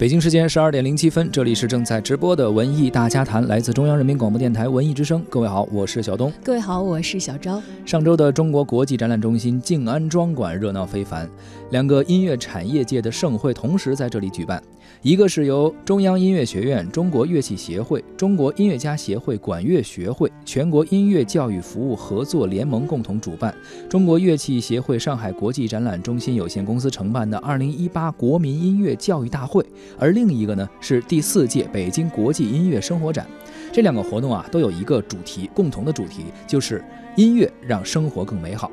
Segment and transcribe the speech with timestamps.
[0.00, 5.22] 北京时间十二点零七分，这里是正在直播的文艺大家谈，来自中央人民广播电台文艺之声。
[5.28, 6.32] 各位好，我是小东。
[6.42, 7.62] 各位好，我是小昭。
[7.84, 11.28] 上周的中国国际展览中心静安庄馆热闹非凡，
[11.70, 14.62] 两个音乐产业界的盛会同时在这里举办。
[15.02, 23.54] 一个是由中央音乐学院、中国乐器协会、中国音乐家协会管乐学会、全国音乐教育服务合作联盟共同主办，
[23.88, 29.64] 中国乐器协会上海国际展览中心有限公司承办的2018国民音乐教育大会，
[29.98, 33.26] 而另一个呢是第四届北京国际音乐生活展。
[33.72, 36.82] 这两个活动啊都有一个主题，共同的主题就是
[37.16, 38.70] 音乐让生活更美好。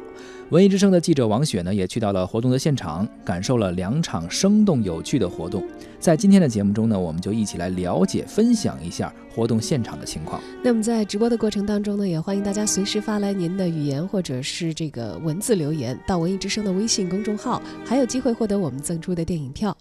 [0.49, 5.61] 文艺之声的记者王雪呢，也去到了活动的现场，感受了两场生动有趣的活动。
[5.99, 10.41] 在今天的节目中呢，我们就一起来了解、分享一下活动现场的情况。
[10.63, 19.75] 那么在直播的过程当中呢，也欢迎大家随时发来您的语言或者是这个文字留言到文艺之声的微信公众号，还有机会获得我们赠出的电影票。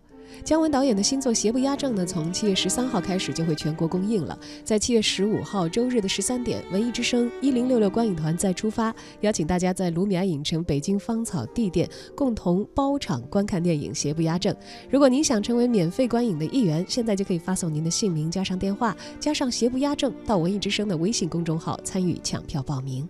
[0.44, 4.38] 姜文导演的新作《邪不压正》呢，从七月十三号开始就会全国公映了。
[4.64, 14.52] 在七月十五号周日的十三点，文艺之声一零六六观影团再出发，邀请大家在卢米埃影城北京芳草地店共同包场观看电影《邪不压正》。
[14.90, 23.08] 如果您想成为免费观影的一员，现在就可以发送您的姓名加上电话加上《邪不压正》到文艺之声的微信公众号参与抢票报名。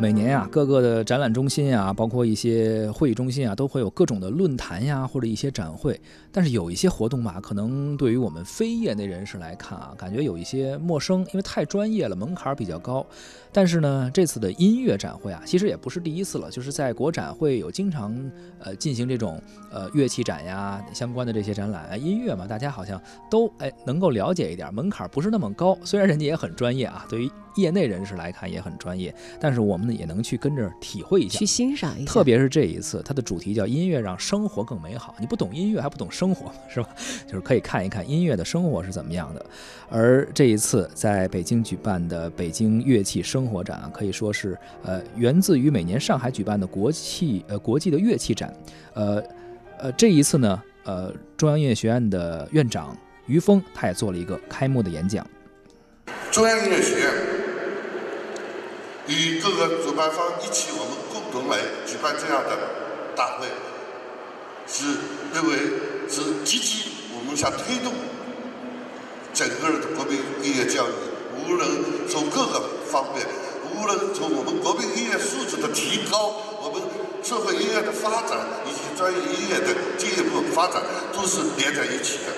[0.00, 6.00] 每年呀，各个的展览中心啊，包括一些会议中心啊，都会有各种的论坛呀，或者一些展会。
[6.30, 13.04] 但是有一些活动吧，可能对于我们非业内人士来看啊，感觉有一些陌生，因为太专业了，门槛比较高。
[13.52, 18.14] 但是呢，这次的音乐展会啊，其实也不是第一次了，就是在国展会有经常
[18.58, 21.96] 呃进行这种呃乐器展呀相关的这些展览啊。
[21.96, 25.76] 音乐嘛，大家好像都哎能够了解一点，门槛不是那么高。
[25.84, 32.12] 虽然人家也很专业啊，对于业内人士来看也很专业，但是我们呢也能去跟着体会一下，去欣赏一下。
[32.12, 35.14] 特别是这一次，它的主题叫“音乐让生活更美好”。
[35.18, 36.88] 你不懂音乐还不懂生活 是吧？
[37.26, 39.44] 就是可以看一看音乐的生活是怎么样的。
[39.90, 48.52] 而这一次在北京举办的北京乐器生生活展啊，可以说是呃源自于每年上海举办的国际呃国际的乐器展。
[48.94, 49.22] 呃
[49.78, 55.24] 呃，这一次呢，呃中央音乐学院的院长于峰他也做了一个开幕的演讲。
[56.32, 57.12] 中央音乐学院。
[59.06, 61.56] 与各个主办方一起，我们共同来
[61.86, 62.58] 举办这样的
[63.16, 63.46] 大会，
[64.66, 64.84] 是
[65.32, 65.56] 认为
[66.10, 67.90] 是积极我们想推动
[69.32, 70.92] 整个的国民音乐教育，
[71.40, 71.66] 无论
[72.06, 73.26] 从各个方面，
[73.74, 76.82] 无论从我们国民音乐素质的提高，我们
[77.22, 80.82] 社会音乐的发展以及专业音乐的进一步发展，
[81.12, 82.32] 都是连在一起的。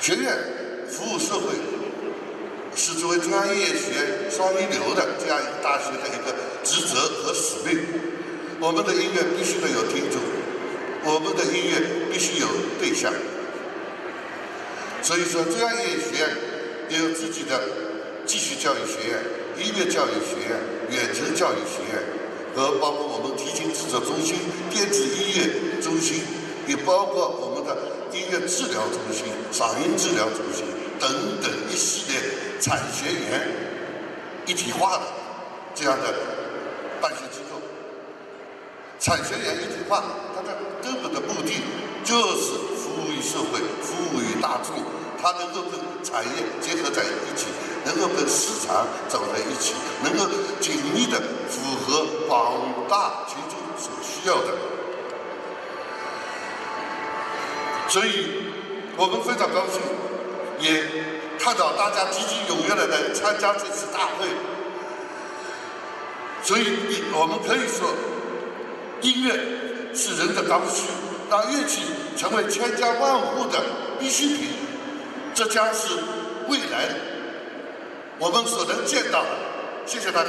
[0.00, 0.36] 学院
[0.88, 1.54] 服务社会。
[2.76, 6.32] 是作为专业学院双一流的这样一个大学的一个
[6.62, 7.84] 职责和使命，
[8.60, 10.22] 我们的音乐必须得有听众，
[11.02, 12.46] 我们的音乐必须有
[12.78, 13.12] 对象。
[15.02, 16.30] 所以说，专业学院
[16.88, 17.60] 也有自己的
[18.30, 19.18] 继续教育学院、
[19.58, 20.56] 音乐教育学院、
[20.88, 21.98] 远程教育学院，
[22.54, 24.36] 和包括我们提琴制作中心、
[24.70, 26.22] 电子音乐中心，
[26.68, 27.76] 也包括我们的
[28.16, 30.64] 音乐治疗中心、嗓音治疗中心
[31.00, 31.10] 等
[31.42, 32.20] 等一系列。
[32.60, 33.48] 产学研
[34.46, 35.02] 一体化的
[35.74, 36.14] 这样的
[37.00, 37.58] 办学机构，
[39.00, 40.04] 产学研一体化，
[40.36, 41.54] 它的根本的目的
[42.04, 44.76] 就是服务于社会，服务于大众，
[45.22, 47.46] 它能够跟产业结合在一起，
[47.84, 50.26] 能够跟市场走在一起，能够
[50.60, 52.54] 紧密的符合广
[52.88, 54.48] 大群众所需要的。
[57.88, 58.44] 所以
[58.96, 59.80] 我们非常高兴，
[60.60, 61.10] 也。
[61.42, 64.28] 看到大家积极踊跃的来参加这次大会，
[66.42, 66.66] 所以
[67.14, 67.88] 我们可以说，
[69.00, 69.32] 音乐
[69.94, 70.82] 是人的刚需，
[71.30, 71.80] 让乐器
[72.14, 73.58] 成为千家万户的
[73.98, 74.48] 必需品，
[75.40, 75.94] 这将是
[76.50, 76.86] 未来
[78.20, 79.30] 我们所能见到的。
[79.86, 80.28] 谢谢大家。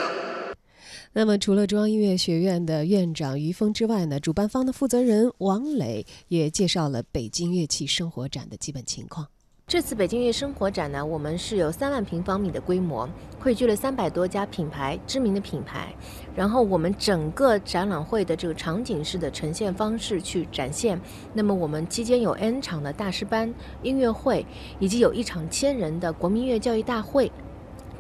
[1.12, 9.28] 那么，除了中央音乐学院的院长于峰之外呢，主办方的负责人王磊也介绍了北京乐器生活展的基本情况。
[9.68, 13.08] 这次北京乐生活展呢，我们是有三万平方米的规模，
[13.40, 15.96] 汇聚了三百多家品牌知名的品牌，
[16.36, 21.00] 然后我们整个展览会的这个场景式的呈现方式去展现。
[21.34, 24.46] 那么我们期间有 N 场的大师班音乐会，
[24.78, 27.32] 以及有一场千人的国民乐教育大会，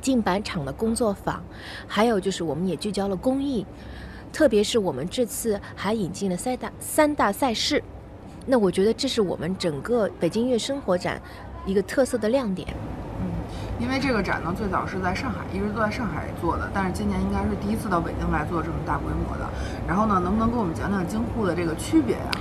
[0.02, 1.42] 近百场的工作坊，
[1.88, 3.66] 还有就是我们也聚焦了公益，
[4.34, 7.81] 特别是我们这次还引进了三大三大赛事。
[8.46, 11.22] 那我觉得这是我们整个北京乐生活展。
[11.66, 12.68] 一个特色的亮点。
[13.19, 13.28] 嗯，
[13.80, 19.48] 因为这个展呢最早是在上海，一直都在上海做的，但是今年应该是第一次到北京来做这么大规模的。
[19.88, 22.31] 然后呢，能不能给我们讲讲京沪的这个区别呀？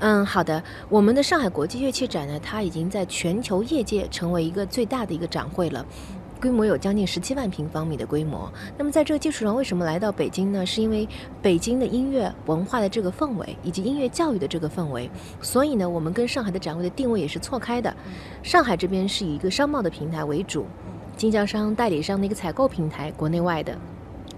[0.00, 0.62] 嗯，好的。
[0.88, 5.84] 我们的上海国际乐器展呢，它已经在全球业界成为一个最大的一个展会了。
[6.40, 8.52] 规模有将近十七万平方米的规模。
[8.76, 10.64] 那么在这个基础上，为什么来到北京呢？
[10.64, 11.08] 是因为
[11.40, 15.10] 北京的音乐文化的这个氛围，以及音乐教育的这个氛围。
[15.40, 17.94] 所以呢，我们跟上海的展位的定位也是错开的。
[18.42, 20.66] 上海这边是以一个商贸的平台为主，
[21.16, 23.76] 经销商、代理商的一个采购平台，国内外的。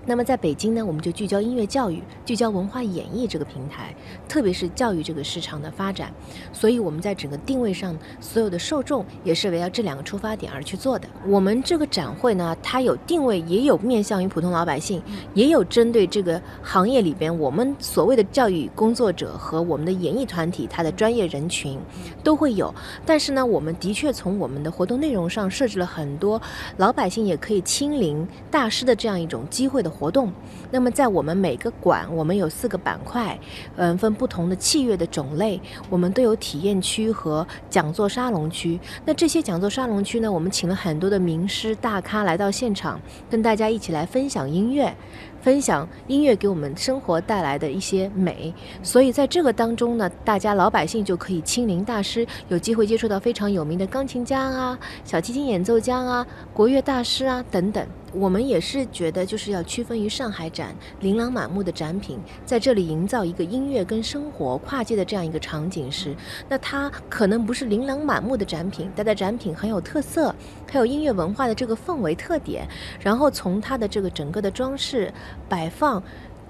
[0.08, 3.94] 那么在北京呢，我们就聚焦音乐教育，聚焦文化演绎这个平台，
[4.26, 6.10] 特别是教育这个市场的发展。
[6.50, 11.06] 所以我们在整个定位上，所有的受众也是围绕这两个出发点而去做的。
[11.26, 15.02] 我们这个展会呢，它有定位，也有面向于普通老百姓，
[15.34, 21.78] 也有针对这个行业里边我们所谓的教育工作者和我们的演艺团体，它的专业人群
[22.24, 22.74] 都会有。
[23.04, 26.40] 但是呢，我们的确从我们的活动内容上设置了很多
[26.78, 29.97] 老百姓也可以亲临大师的这样一种机会的。
[29.98, 30.30] 活动，
[30.70, 33.38] 那么在我们每个馆，我们有四个板块，
[33.76, 35.60] 嗯，分不同的器乐的种类，
[35.90, 38.78] 我们都有体验区和讲座沙龙区。
[39.04, 44.94] 那这些讲座沙龙区呢，我们请了很多的名师大咖来到现场，跟大家一起来分享音乐。
[45.40, 48.52] 分享音乐给我们生活带来的一些美，
[48.82, 57.86] 所以在这个当中呢，大家老百姓就可以亲临大师，有机会接触到非常有名的钢琴家啊、小提琴演奏家啊、国乐大师啊等等。
[58.12, 66.14] 我们也是觉得，就是要区分于上海展琳琅满目的展品，在这里营造一个音乐跟生活跨界的这样一个场景时，
[66.48, 70.34] 那它可能不是琳琅满目的展品，但在展品很有特色，
[70.70, 72.66] 还有音乐文化的这个氛围特点，
[73.00, 75.12] 然后从它的这个整个的装饰。
[75.48, 76.02] 摆放，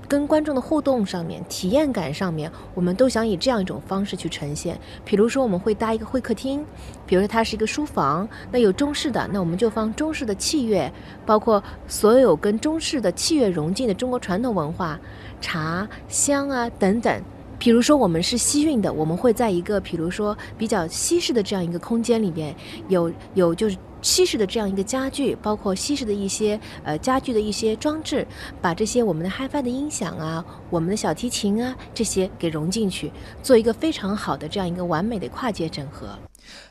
[0.08, 4.80] 跟观众的互动上面、体验感上面，我们都想以这样一种方式去呈现。
[5.04, 6.64] 比如说，我们会搭一个会客厅，
[7.06, 10.90] 比如说它是一个书房，那有中式的，那我们就放中式的器乐，
[11.26, 14.98] 包括所有跟中式的器乐融进的中国传统文化，
[15.42, 17.22] 茶香啊等等。
[17.58, 22.54] 比如说，我们是西韵的，我们会在一个比如说比较西式的这样一个空间里边，
[22.88, 23.76] 有有就是。
[24.00, 28.26] 西式的这样一个家具，包括西式的一些呃家具的一些装置，
[28.60, 33.10] 把这些我们的 HiFi 的音响啊，我们的小提琴啊这些给融进去，
[33.42, 36.18] 做一个非常好的这样一个完美的跨界整合。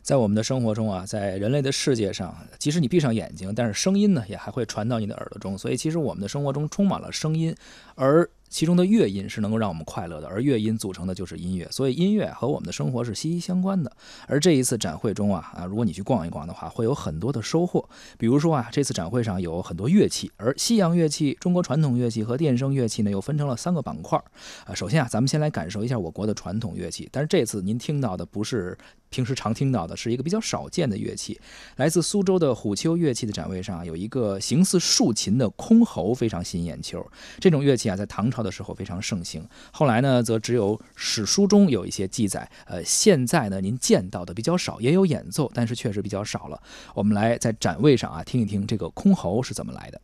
[0.01, 5.57] 在我们的生活中啊，在人类的世界上，即使你闭上眼睛，但是声音呢也还会传到你的耳朵中。
[5.57, 7.55] 所以，其实我们的生活中充满了声音，
[7.95, 8.27] 而。
[8.49, 13.91] 其中的乐音是能够让我们快乐的，而乐音组成的就是音乐，所以音乐和我们的生活是息息相关的。
[14.27, 17.87] 而这一次展会中啊啊，如果你去逛一逛的话，会有很多的收获。
[18.17, 24.21] 比如说啊，这次展会上有很多乐器，而西洋乐器、中国传统乐器和电声乐器呢，又分成了三个板块
[24.65, 24.73] 啊。
[24.73, 28.77] 首先啊，咱们先来感受一下我国的传统乐器，但是这次您听到的不是。
[29.09, 31.39] 平时常听到的是一个比较少见的乐器，
[31.77, 37.01] 来自苏州的虎丘乐器的展位上有一个形似竖琴的箜篌，非常吸引眼球。
[37.39, 42.49] 这种乐器啊，在唐朝的时候非常盛行，后来呢，则只有史书中有一些记载。
[42.65, 46.61] 呃，现在呢，您见到的比较少，也有演奏，但是确实比较少了。
[46.93, 50.01] 我们来在展位上啊，听一听这个箜篌是怎么来的。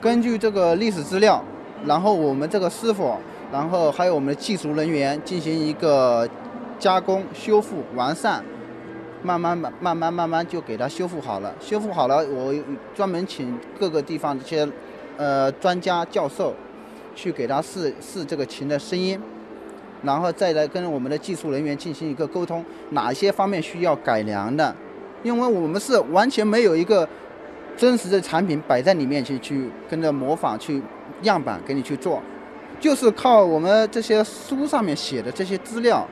[0.00, 1.42] 根据这个历史资料，
[1.84, 3.16] 然后我们这个师傅，
[3.52, 6.28] 然后还有我们的技术人员进行一个。
[6.78, 8.44] 加工、修复、完善，
[9.22, 11.54] 慢慢慢、慢慢、慢慢就给它修复好了。
[11.58, 12.54] 修复好了，我
[12.94, 14.68] 专门请各个地方这些
[15.16, 16.54] 呃专家教授
[17.16, 19.18] 去给他试试这个琴的声音，
[20.02, 24.72] 然后再来跟我们的技术人员进行一个沟通，哪些方面需要改良的。
[25.24, 27.08] 因为我们是完全没有一个
[27.76, 30.80] 真实的产品摆在你面前去跟着模仿去
[31.22, 32.22] 样板给你去做，
[32.78, 36.06] 就是靠我们这些书上面写的这些资料。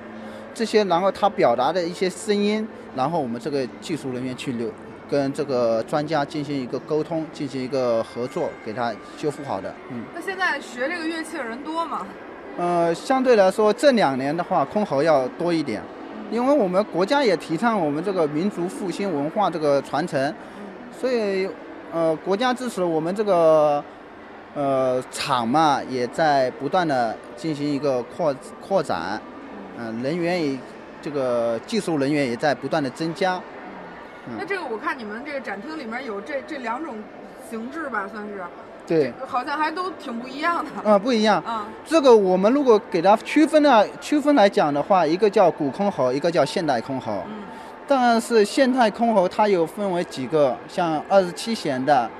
[0.56, 4.70] 这些，然后他表达的一些声音，然后我们这个技术人员去留，
[5.10, 9.74] 跟这个专家进行一个沟通，进行一个合作，给他修复好的。
[9.90, 10.02] 嗯。
[10.14, 12.06] 那现在学这个乐器的人多吗？
[12.56, 15.82] 呃，相对来说，这两年的话，箜篌要多一点，
[16.30, 20.32] 因为我们国家也提倡我们这个民族复兴文化这个传承，
[20.96, 21.48] 所以
[21.92, 23.82] 呃，国家支持我们这个
[24.54, 29.20] 呃厂嘛，也在不断的进行一个扩扩展。
[29.76, 30.56] 嗯，人员也，
[31.02, 33.40] 这个技术人员也在不断的增加。
[34.38, 36.96] 那这个我看你们这个展厅里面有这这两种
[37.50, 38.42] 形制吧，算是。
[38.86, 39.12] 对。
[39.26, 40.70] 好像还都挺不一样的。
[40.84, 41.42] 嗯，不一样。
[41.46, 41.64] 嗯。
[41.84, 47.18] 这个我们如果给它区分呢，区分来讲的话，一个叫古箜篌，一个叫现代箜篌。
[47.26, 47.44] 嗯。
[47.86, 52.10] 但是现代箜篌它有分为几个，像二十七弦的，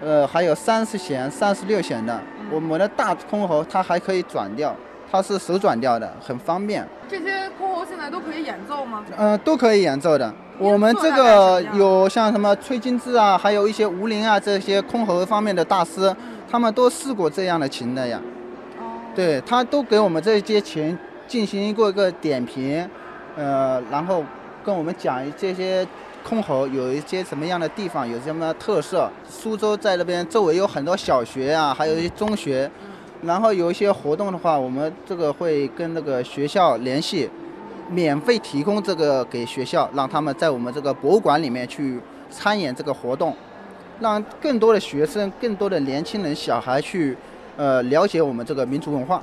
[0.00, 2.20] 呃，还有三十弦、三十六弦的。
[2.50, 4.74] 我们的大箜篌它还可以转调。
[5.12, 6.86] 它是手转调的，很方便。
[7.10, 9.04] 这些箜篌现在都可以演奏吗？
[9.16, 10.32] 嗯、都可以演奏的。
[10.58, 16.14] 我们这个有像什么崔金志啊，还有一些吴林啊这些箜篌方面的大师，
[16.48, 18.20] 他们都试过这样的琴的呀。
[18.78, 22.88] 哦，对他都给我们这些琴进行过一个点评，
[23.36, 24.24] 呃，然后
[24.64, 25.84] 跟我们讲这些
[26.24, 29.10] 箜篌有一些什么样的地方，有什么特色。
[29.28, 32.70] 苏州在那边周围有很多小学啊，还有一些中学，
[33.22, 37.28] 然后有一些活动的话，我们这个会跟那个学校联系，
[37.90, 42.00] 免费提供这个给学校，让他们在我们这个博物馆里面去
[42.30, 43.36] 参演这个活动，
[44.00, 47.16] 让更多的学生、更多的年轻人、小孩去
[47.56, 49.22] 呃了解我们这个民族文化。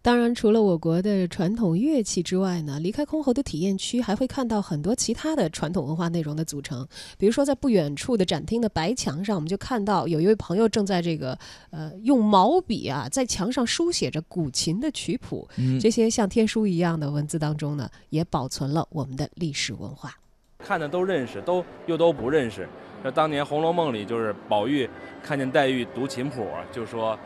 [0.00, 6.86] 当然，除了我国的传统乐器之外呢，离开箜篌的体验区，还会看到很多其他的传统文化内容的组成。
[7.18, 11.38] 比如说，在不远处的展厅的白墙上，我们就看到有一位朋友正在这个
[11.70, 15.48] 呃用毛笔啊，在墙上书写着古琴的曲谱。
[15.56, 20.14] 嗯这些像天书一样的文字当中呢，也保存了我们的历史文化。
[20.58, 22.68] 看的都认识，都又都不认识。
[23.02, 24.88] 那当年《红楼梦》里就是宝玉
[25.22, 27.16] 看见黛玉读琴谱，就说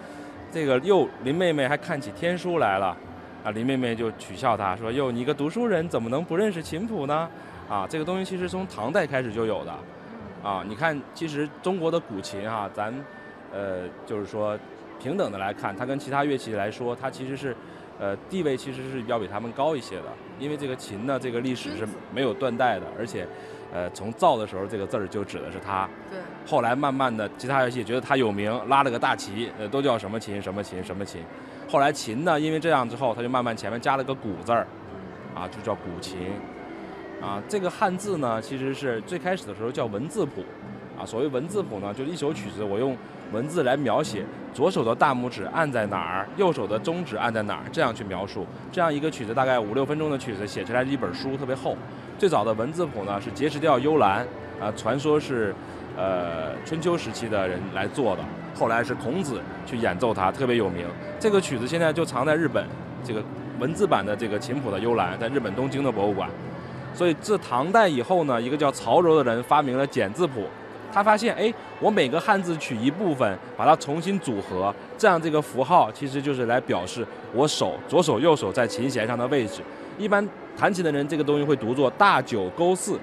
[0.53, 2.95] 这个哟林妹妹还看起天书来了，
[3.43, 7.27] 啊林妹妹就取笑他说哟你个读书人怎么能不认识琴谱呢？
[7.71, 9.73] 啊这个东西其实从唐代开始就有的，
[10.47, 12.93] 啊你看其实中国的古琴啊、咱
[13.51, 14.59] 呃就是说
[15.01, 17.57] 平等的来看，它跟其他乐器来说，它其实是
[17.99, 20.05] 呃地位其实是要比他们高一些的，
[20.39, 23.27] 因为这个琴呢这个历史是没有断代的，而且
[23.73, 25.89] 呃从造的时候这个字儿就指的是他。
[26.11, 31.23] 对，后来慢慢的，其他乐器觉得他有名，拉了个大旗，呃，都叫什么琴什么琴什么琴。
[31.69, 34.67] 后来琴呢，因为这样之后，他就慢慢前面加了个古字儿，
[35.35, 36.33] 啊，就叫古琴。
[37.23, 40.45] 啊，这个汉字呢，其实是最开始的时候叫文字谱，
[41.07, 42.97] 所谓文字谱呢，就是一首曲子，我用
[43.33, 48.47] 文字来描写，左手的大拇指按在哪儿，右手的中指按在哪儿，这样去描述。
[48.71, 51.77] 这样一个曲子大概五六分钟的曲子，写出来是一本书，特别厚。
[52.19, 54.27] 最早的文字谱呢是碣石调幽兰，
[54.61, 55.55] 啊，传说是
[55.97, 58.23] 呃春秋时期的人来做的，
[58.55, 60.87] 后来是孔子去演奏它，特别有名。
[61.19, 62.65] 这个曲子现在就藏在日本，
[63.03, 63.23] 这个
[63.59, 66.29] 文字版的这个琴谱的幽兰，在日本东京的博物馆。
[66.95, 70.47] 所以自唐代以后呢，一个叫曹柔的人发明了简字谱。
[70.93, 79.63] 他发现，哎，我每个汉字取一部分，把它重新组合，这样这个符号其实就是来表示我手左手右手在琴弦上的位置。
[79.99, 82.99] 一般弹琴的人，这个东西会读作大九勾四，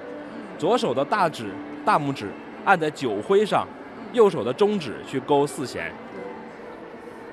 [0.58, 1.48] 左手的大指
[1.84, 2.28] 大拇指
[2.64, 3.68] 按在九徽上，
[4.14, 5.92] 右手的中指去勾四弦。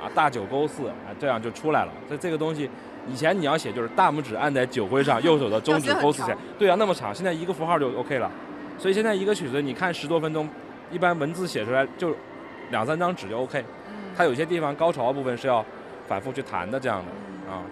[0.01, 1.93] 啊，大九勾四啊，这样就出来了。
[2.07, 2.69] 所以这个东西，
[3.09, 6.37] 以前你要写就是大拇指按在九徽上， 右手的中指勾四弦。
[6.59, 8.31] 对啊，那么长，现在一个符号就 OK 了。
[8.79, 10.49] 所以现在一个曲子，你看十多分钟，
[10.91, 12.15] 一般文字写出来就
[12.71, 13.65] 两三张纸就 OK。
[14.17, 15.65] 它有些地方高潮的部分是要
[16.07, 17.63] 反复去弹的，这样的啊。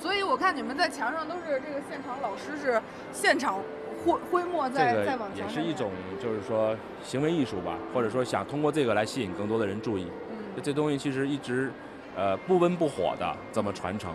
[0.00, 2.80] 所以我看你们在墙上都是这个现场老师是
[3.12, 3.58] 现场
[4.04, 5.90] 挥挥墨在、在往墙上面也是一种，
[6.22, 10.06] 就是说行为艺术吧，或者说想通过这个来吸引更多的人注意。
[10.30, 11.72] 嗯这东西其实一直，
[12.14, 14.10] 呃，不温不火的这么传承，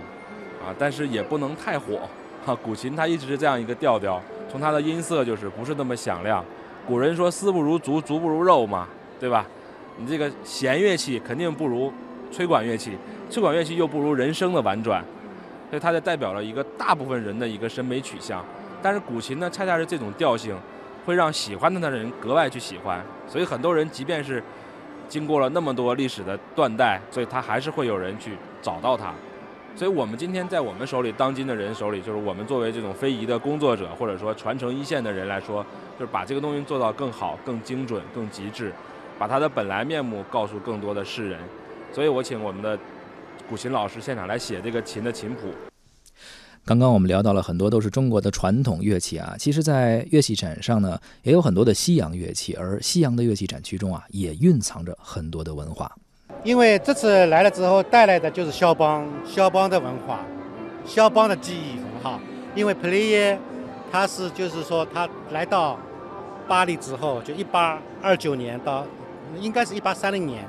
[0.64, 2.08] 啊，但是也不能太火。
[2.46, 6.44] 哈、古琴它一直是这样一个调调，从它的音色就是不是那么响亮。
[6.88, 8.88] 古人说丝不如竹，竹不如肉嘛，
[9.20, 9.46] 对吧？
[9.98, 11.92] 你这个弦乐器肯定不如
[12.32, 12.98] 吹管乐器，
[13.30, 15.04] 吹管乐器又不如人声的婉转，
[15.70, 18.44] 所以它就代表了一个大部分人的一个审美取向。
[18.82, 20.56] 但是古琴呢，恰恰是这种调性，
[21.06, 23.04] 会让喜欢它的人格外去喜欢。
[23.28, 24.42] 所以很多人即便是
[25.08, 29.14] 经过了那么多历史的断代，所以他还是会有人去找到它。
[29.76, 35.66] 所以我们今天在我们手里，当今的人手里，就是我们作为这种非遗的工作者，或者说传承一线的人来说，
[35.98, 38.74] 就是把这个东西做到更好、更精准、更极致，
[39.18, 41.40] 把它的本来面目告诉更多的世人。
[41.94, 42.78] 所以我请我们的
[43.50, 45.48] 古琴老师现场来写这个琴的琴谱。
[46.66, 55.92] 刚刚我们聊到了很多都是中国的传统乐器啊，其实，在乐器展上呢，也有很多的西洋乐器，而西洋的乐器展区中啊，也蕴藏着很多的文化。
[56.44, 60.20] 因为这次来了之后带来的就是肖邦，肖邦的文化，
[60.86, 62.20] 肖邦的记忆很好。
[62.56, 63.38] 因为普雷耶，
[63.92, 65.78] 他是就是说他来到
[66.48, 68.86] 巴黎之后，就一八二九年到，
[69.38, 70.46] 应该是一八三零年，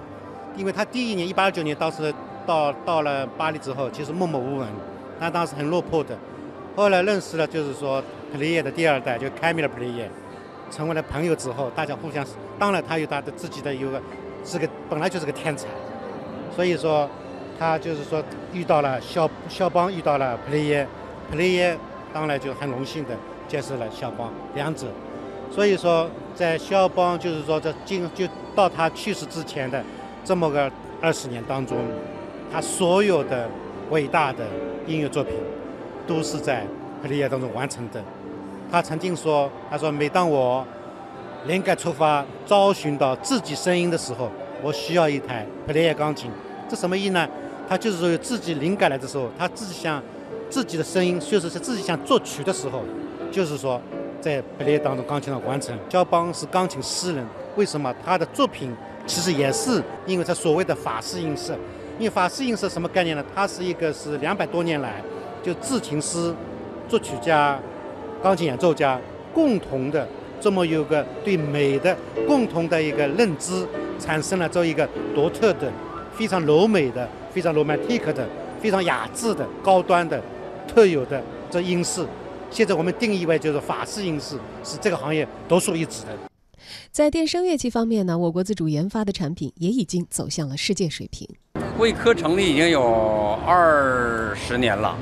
[0.57, 2.15] 因为他第一年一八二九年当时
[2.47, 4.69] 到到了巴黎之后，其实默默无闻，
[5.19, 6.17] 他当时很落魄的。
[6.77, 8.01] 后来认识了就是说
[8.33, 10.09] 普雷耶的第二代，就开米尔普雷耶，
[10.71, 12.25] 成为了朋友之后，大家互相，
[12.61, 14.01] 当然他有他的自己的有个。
[14.45, 15.67] 是个本来就是个天才，
[16.55, 17.09] 所以说
[17.59, 20.87] 他就是说遇到了肖肖邦，遇到了普雷耶，
[21.31, 21.79] 普雷耶
[22.13, 23.11] 当然就很荣幸的
[23.47, 24.89] 接受了肖邦两者。
[25.51, 29.83] 所以说在肖邦就是说这今就到他去世之前的
[30.25, 30.71] 这么个
[31.01, 31.77] 二十年当中，
[32.53, 33.49] 他所有的
[33.91, 34.47] 伟大的
[34.87, 35.35] 音乐作品，
[36.07, 36.65] 都是在
[37.03, 38.03] 普利耶当中完成的。
[38.71, 40.65] 他曾经说：“他说每当我
[41.47, 44.31] 灵感出发，找寻到自己声音的时候，
[44.63, 46.31] 我需要一台普利耶钢琴。
[46.69, 47.27] 这什么意呢？
[47.69, 50.03] 他就是说，自己灵感来的时候，他自己想
[50.51, 52.83] 自己的声音，就是是自己想作曲的时候，
[53.31, 53.81] 就是说
[54.21, 55.77] 在普利耶当中钢琴上完成。
[55.89, 57.25] 肖邦是钢琴诗人，
[57.57, 61.55] 为什么他的作品其实也是因为他所谓的法式音色？
[61.99, 63.25] 因为法式音色什么概念呢？
[63.35, 65.03] 它是一个是两百多年来
[65.43, 66.35] 就制琴师、
[66.89, 67.59] 作曲家、
[68.23, 68.99] 钢琴演奏家
[69.35, 70.09] 共同的
[70.41, 73.67] 这么有个对美的共同的一个认知，
[73.99, 75.71] 产生了这一个独特的、
[76.17, 78.27] 非常柔美的、非常 romantic 的、
[78.61, 80.21] 非常雅致的、高端的、
[80.67, 82.05] 特有的这音式。
[82.51, 86.09] 现在我们定义为就是法式音式，是这个行业独树一帜的。
[86.91, 91.29] 在电声乐器方面呢，我国自主研发的产品也已经走向了世界水平。
[91.77, 94.97] 贵科成立已经有二十年了，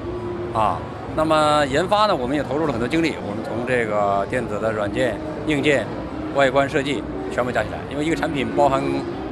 [0.52, 0.78] 啊，
[1.16, 3.14] 那么研发呢，我们也投入了很多精力。
[3.26, 3.38] 我们从
[3.69, 5.15] 这个电子的软件、
[5.47, 5.87] 硬件、
[6.35, 8.83] 外观设计全部加起来，因为一个产品包含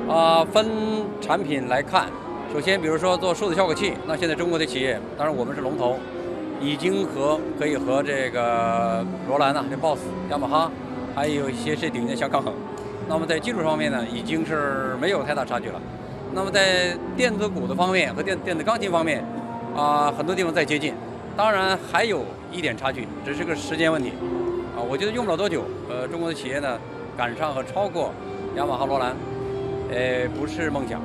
[0.07, 0.67] 啊分
[1.23, 2.09] 产品来看，
[2.53, 5.99] 首先比如说做数字效果器，那现在中国的企业，当然我们是龙头，
[6.61, 10.01] 已经和可以和这个罗兰呐、这 BOSS、
[10.31, 10.71] 雅马哈，
[11.15, 12.53] 还有一些是顶尖相抗衡。
[13.09, 15.81] 那么在技术方面呢，已经是没有太大差距了。
[16.35, 19.25] 那么在电子鼓的方面和电电子钢琴方面，
[19.75, 20.93] 啊，很多地方在接近，
[21.35, 22.23] 当然还有
[22.57, 24.09] 一点差距，只是个时间问题，
[24.75, 26.81] 啊，我觉得用不了多久，呃，中国的企业呢
[27.15, 28.15] 赶上和超过
[28.57, 29.15] 雅马哈、罗兰，
[29.91, 31.03] 呃，不是梦想。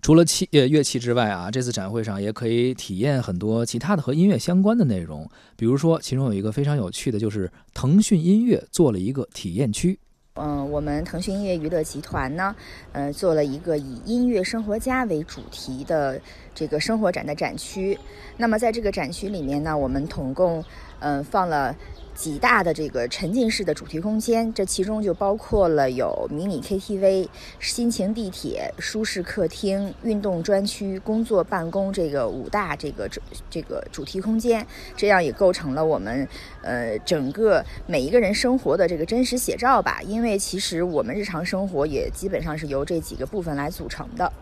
[0.00, 9.98] 除了器呃乐器之外啊，这次展会上也可以体验很多其他的和音乐相关的内容，比如说其中有一个非常有趣的，就是腾讯音乐做了一个体验区。
[10.40, 12.54] 嗯，我们腾讯音乐娱乐集团呢，
[12.92, 16.20] 呃，做了一个以音乐生活家为主题的
[16.54, 17.98] 这个生活展的展区。
[18.36, 20.64] 那么在这个展区里面呢，我们统共
[21.00, 21.76] 嗯放了。
[22.18, 27.28] 几大的这个沉浸式的主题空间，这其中就包括了有迷你 KTV、
[27.60, 36.26] 心情地铁、舒适客厅、运动专区、工作办公这个五大这个这这个主题空间，这样也构成了我们
[36.62, 40.00] 呃整个每一个人生活的这个真实写照吧。
[40.02, 44.32] 因为其实我们日常生活也基本上是由这几个部分来组成的。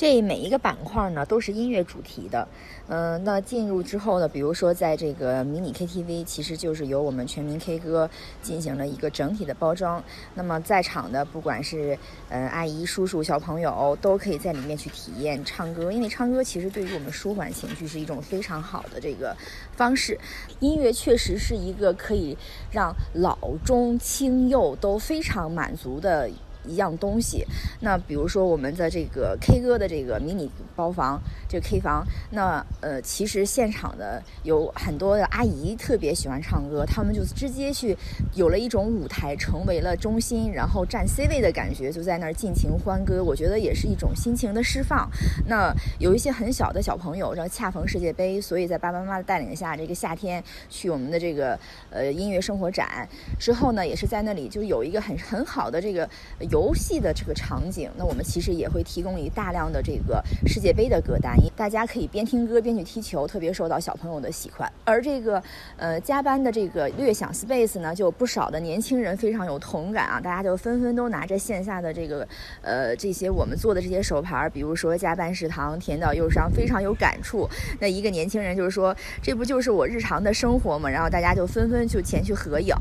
[0.00, 2.48] 这每一个板块呢都是音乐主题的，
[2.88, 8.08] 嗯，那进入之后呢，比如说在这个迷你 KTV，其实就是由我们全民 K 歌
[8.40, 10.02] 进行了一个整体的包装。
[10.32, 11.98] 那么在场的不管是
[12.30, 19.36] 嗯阿姨、叔叔、小朋友，都可以在里面去体验唱歌，因为唱歌其实对于我们舒缓情绪是一种非常好的这个
[19.76, 20.18] 方式。
[20.60, 22.34] 音乐确实是一个可以
[22.72, 26.30] 让老中青幼都非常满足的。
[26.70, 27.44] 一样东西，
[27.80, 37.96] 那比如说我们的这个 K 歌的这个迷你包房，这个 K 房，那呃，其实现场的有很多的阿姨特别喜欢唱歌，他们就直接去
[38.34, 43.22] 有了一种舞台，成为了中心，然后占 C 位的感觉，就在那儿尽情欢歌。
[43.24, 45.10] 我觉得也是一种心情的释放。
[45.46, 51.58] 那有一些很小的小朋友，然后恰逢世界杯，所以在爸爸妈妈的带领下，这个夏天去我们的这个
[51.90, 56.08] 呃音乐生活展之后呢，也是在那里就有一个很很好的这个。
[56.50, 64.70] 游游戏的这个场景，那我们其实也会提供一大量的这个世界杯的歌单，大家可以边听歌边去踢球，特别受到小朋友的喜欢。
[64.84, 65.42] 而这个
[65.78, 72.28] 呃加班的这个略享 space 呢，就不少的年轻人非常有同感啊，大家就纷纷都拿着线下的这个
[72.60, 77.48] 呃这些我们做的这些手牌，比如说加班食堂、甜岛忧伤，非常有感触。
[77.80, 80.90] 那一个年轻人就是说，这不就是我日常的生活吗？
[80.90, 82.74] 然后大家就纷纷就前去合影。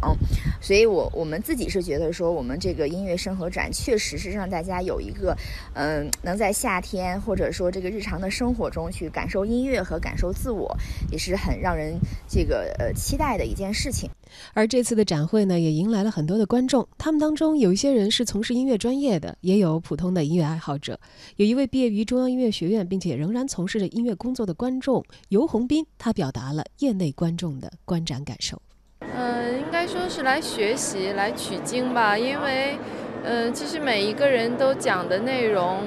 [0.60, 3.59] 所以我我们自己是觉得说，我们这个音乐生活展。
[3.72, 5.36] 确实是让大家有一个，
[5.74, 10.78] 嗯，能在夏天或者说这个日常的生活中去感受音乐和感受自我，
[11.12, 14.08] 也是很让人这个呃期待的一件事情。
[14.54, 21.00] 而这次的展会呢，也迎来了很多的观众，他们当中有一些人是从事音乐专业的，也有普通的音乐爱好者。
[21.38, 28.62] 有一位毕业于中央音乐学院，并且仍然从事着音乐工作的观众尤洪斌，他表达了业内观众的观展感受。
[29.00, 32.78] 嗯，应该说是来学习、来取经吧，因为。
[33.24, 35.80] 嗯，其实每一个人都讲的内容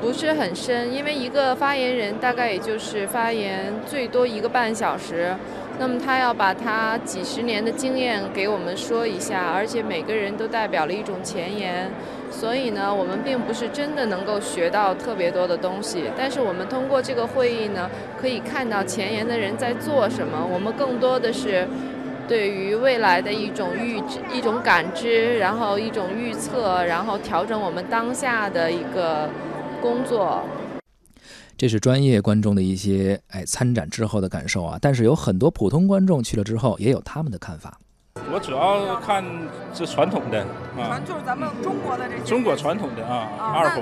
[0.00, 5.34] 不是很深，因为一个发言人大概也就是发言最多一个半小时，
[5.78, 11.90] 那么他要把他几十年的经验给我们说一下，而且每个人都代表了一种前沿，
[12.30, 17.88] 所以呢，我们并不是真的能够学到特别多的东西，但是我们通过这个会议呢，
[18.20, 21.66] 可以看到前沿的人在做什么，我们更多的是。
[22.28, 29.30] 对于未来的一种预知、一种感知，然后一种预测，然后调整我们当下的一个
[29.80, 30.42] 工作。
[31.56, 37.80] 这是专业观众的一些哎参展之后的感受啊，但是有很多普通观众去了之后也有他们的看法。
[38.36, 39.24] 我主要看
[39.72, 40.40] 这传统的
[40.76, 43.80] 啊，传就是咱们中国的这些中国传统的啊，啊二胡、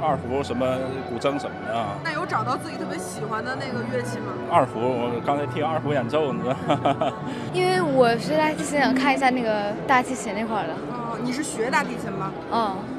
[0.00, 0.78] 二胡什么
[1.10, 1.98] 古筝什么的啊。
[2.04, 4.32] 那有找到自己特别喜欢的那个乐器吗？
[4.48, 7.12] 二胡，我刚才听二胡演奏，你知道。
[7.52, 10.72] 因为我是来之前想看一下那个大提琴那块儿的。
[10.92, 12.30] 哦，你是学大提琴吗？
[12.52, 12.95] 嗯。